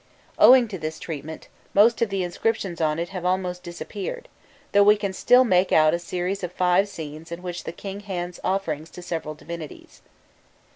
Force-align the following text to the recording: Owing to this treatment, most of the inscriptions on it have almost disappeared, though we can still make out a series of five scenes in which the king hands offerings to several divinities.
Owing 0.39 0.67
to 0.69 0.79
this 0.79 0.97
treatment, 0.97 1.47
most 1.75 2.01
of 2.01 2.09
the 2.09 2.23
inscriptions 2.23 2.81
on 2.81 2.97
it 2.97 3.09
have 3.09 3.23
almost 3.23 3.61
disappeared, 3.61 4.27
though 4.71 4.81
we 4.81 4.97
can 4.97 5.13
still 5.13 5.43
make 5.43 5.71
out 5.71 5.93
a 5.93 5.99
series 5.99 6.43
of 6.43 6.51
five 6.51 6.89
scenes 6.89 7.31
in 7.31 7.43
which 7.43 7.65
the 7.65 7.71
king 7.71 7.99
hands 7.99 8.39
offerings 8.43 8.89
to 8.89 9.03
several 9.03 9.35
divinities. 9.35 10.01